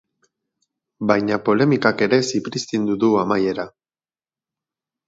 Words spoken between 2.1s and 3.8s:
zipriztindu du amaiera.